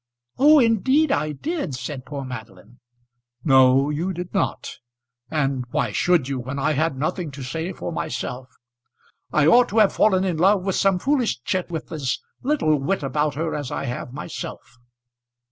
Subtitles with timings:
[0.39, 2.79] "Oh, indeed I did," said poor Madeline.
[3.43, 4.79] "No, you did not.
[5.29, 8.49] And why should you when I had nothing to say for myself?
[9.31, 13.03] I ought to have fallen in love with some foolish chit with as little wit
[13.03, 14.79] about her as I have myself."